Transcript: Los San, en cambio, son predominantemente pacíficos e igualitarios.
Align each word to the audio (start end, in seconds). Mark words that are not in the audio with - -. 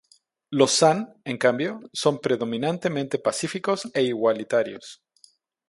Los 0.49 0.71
San, 0.71 1.13
en 1.25 1.37
cambio, 1.37 1.79
son 1.93 2.17
predominantemente 2.19 3.19
pacíficos 3.19 3.87
e 3.93 4.01
igualitarios. 4.01 5.03